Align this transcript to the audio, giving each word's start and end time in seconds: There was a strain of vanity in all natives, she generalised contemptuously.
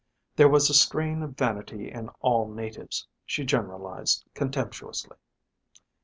There 0.35 0.49
was 0.49 0.67
a 0.67 0.73
strain 0.73 1.21
of 1.21 1.37
vanity 1.37 1.91
in 1.91 2.09
all 2.21 2.51
natives, 2.51 3.07
she 3.23 3.45
generalised 3.45 4.25
contemptuously. 4.33 5.17